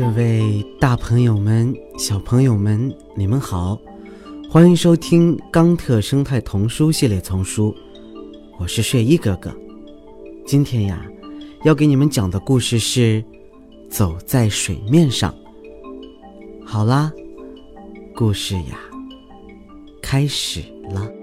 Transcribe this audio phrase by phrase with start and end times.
[0.00, 3.78] 各位大朋友们、小朋友们，你们好，
[4.48, 7.76] 欢迎收听钢特生态童书系列丛书，
[8.58, 9.54] 我是睡衣哥哥。
[10.46, 11.04] 今天呀，
[11.64, 13.22] 要给你们讲的故事是
[13.90, 15.30] 《走在水面上》。
[16.64, 17.12] 好啦，
[18.16, 18.80] 故事呀，
[20.00, 21.19] 开始了。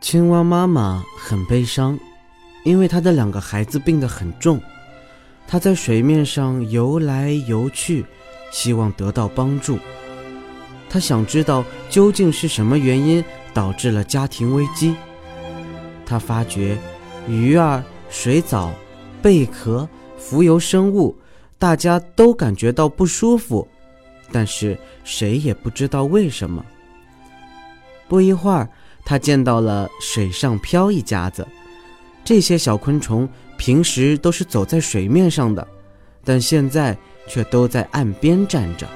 [0.00, 1.98] 青蛙妈妈很悲伤，
[2.64, 4.60] 因为她的两个孩子病得很重。
[5.46, 8.06] 她在水面上游来游去，
[8.52, 9.76] 希望得到帮助。
[10.88, 14.94] 她想知道究竟是什么原因导致了家庭危机。
[16.06, 16.78] 她发觉，
[17.26, 18.72] 鱼儿、水藻、
[19.20, 21.14] 贝壳、浮游生物，
[21.58, 23.66] 大家都感觉到不舒服，
[24.30, 26.64] 但是谁也不知道为什么。
[28.06, 28.70] 不一会儿。
[29.04, 31.46] 他见到了水上漂一家子，
[32.24, 35.66] 这些小昆虫平时都是走在水面上的，
[36.24, 36.96] 但现在
[37.26, 38.86] 却都在岸边站着。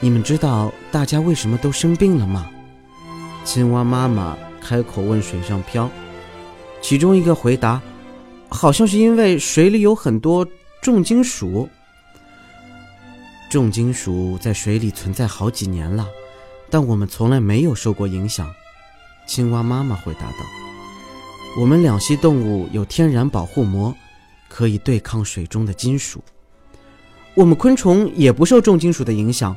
[0.00, 2.50] 你们知道大家为什么都生病了吗？
[3.44, 5.88] 青蛙妈妈开口问水上漂，
[6.80, 7.80] 其中一个回答，
[8.48, 10.46] 好像是因为水里有很多
[10.80, 11.68] 重金属。
[13.50, 16.06] 重金属在水里存在好几年了。
[16.72, 18.50] 但我们从来没有受过影响，
[19.26, 20.38] 青蛙妈妈回答道
[21.60, 23.94] ：“我们两栖动物有天然保护膜，
[24.48, 26.24] 可以对抗水中的金属。
[27.34, 29.54] 我们昆虫也不受重金属的影响，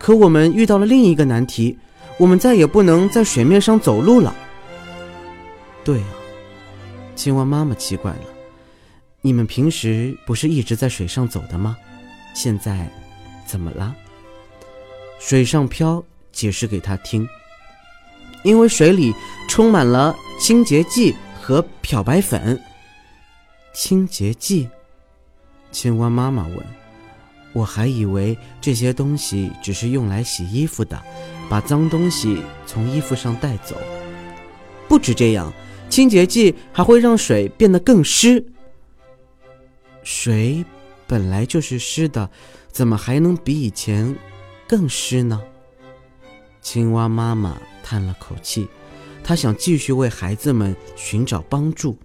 [0.00, 1.78] 可我们遇到了另一个难题，
[2.18, 4.34] 我们再也不能在水面上走路了。”
[5.84, 6.08] 对啊，
[7.14, 8.24] 青蛙妈妈奇怪了
[9.22, 11.76] ：“你们平时不是一直在水上走的吗？
[12.34, 12.90] 现在
[13.46, 13.94] 怎么了？”
[15.22, 16.02] 水上漂。
[16.38, 17.28] 解释给他听。
[18.44, 19.12] 因为水里
[19.48, 21.12] 充满了清洁剂
[21.42, 22.62] 和漂白粉。
[23.74, 24.68] 清洁剂？
[25.72, 26.56] 青蛙妈妈问。
[27.52, 31.02] 我还以为这些东西只是用来洗衣服的，
[31.48, 33.76] 把脏东西从衣服上带走。
[34.86, 35.52] 不止这样，
[35.90, 38.46] 清洁剂还会让水变得更湿。
[40.04, 40.64] 水
[41.06, 42.30] 本来就是湿的，
[42.70, 44.14] 怎么还能比以前
[44.68, 45.42] 更湿呢？
[46.70, 48.68] 青蛙妈妈叹了口气，
[49.24, 51.96] 她想继续为孩子们寻找帮助。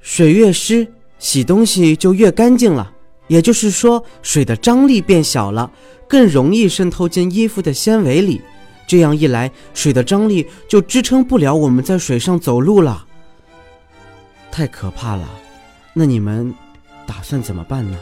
[0.00, 2.92] 水越湿，洗东西就越干净了，
[3.28, 5.70] 也就是说，水的张力变小了，
[6.08, 8.40] 更容易渗透进衣服的纤维里。
[8.88, 13.06] 这样一来，水的张力就支撑不了我们在水上走路了。
[14.50, 15.30] 太可怕了！
[15.92, 16.52] 那你们
[17.06, 17.96] 打算怎么办呢？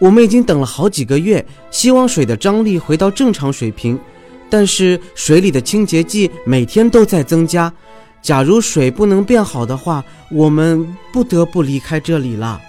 [0.00, 3.96] 我们已经等了好几个月，希望水的张力回到正常水平。
[4.56, 7.74] 但是水里的清洁剂每天都在增加，
[8.22, 12.60] 假如水不能变好的话，我们不得不离开这里了。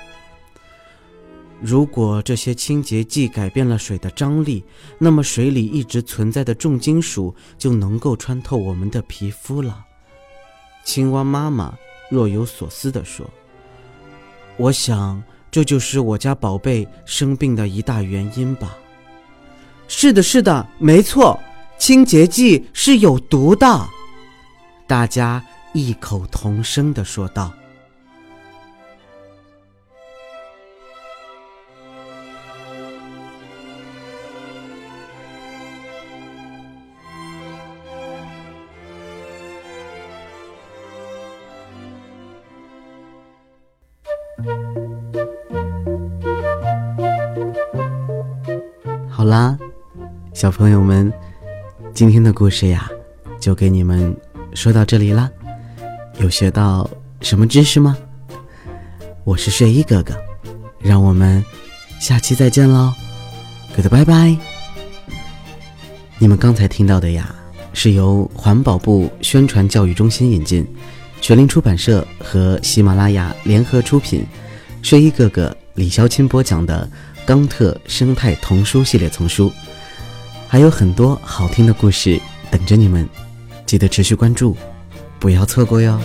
[1.62, 4.64] 如果这些清洁剂改变了水的张力，
[4.98, 9.86] 那么水里一直存在的重金属就能够穿透我们的皮肤了。
[10.84, 11.72] 青蛙妈妈
[12.10, 13.30] 若有所思地说
[14.58, 18.76] ：“我想这就是我家宝贝生病的一大原因吧。
[19.88, 21.40] ”“是的，是的，没错。”
[21.78, 23.88] 清洁剂是有毒的，
[24.88, 25.44] 大家
[25.74, 27.54] 异口同声的说道。
[49.08, 49.58] 好啦，
[50.34, 51.14] 小朋友们。
[51.96, 52.92] 今天的故事呀，
[53.40, 54.14] 就给你们
[54.54, 55.32] 说到这里啦。
[56.20, 56.90] 有学到
[57.22, 57.98] 什么知识吗？
[59.24, 60.14] 我是睡衣哥哥，
[60.78, 61.42] 让我们
[62.02, 62.94] 下期再见喽
[63.74, 64.36] ，good 拜拜。
[66.18, 67.34] 你们刚才听到的呀，
[67.72, 70.68] 是由环保部宣传教育中心引进，
[71.22, 74.26] 学林出版社和喜马拉雅联合出品，
[74.82, 76.86] 睡衣哥哥李潇钦播讲的
[77.26, 79.50] 《冈特生态童书系列丛书》。
[80.56, 82.18] 还有很多好听的故事
[82.50, 83.06] 等着你们，
[83.66, 84.56] 记得持续关注，
[85.20, 86.00] 不要错过哟。